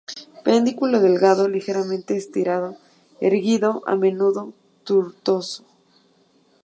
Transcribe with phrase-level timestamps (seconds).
[0.43, 2.69] Pedúnculo delgado, ligeramente estriado,
[3.29, 4.41] erguido, a menudo
[4.87, 5.63] tortuoso.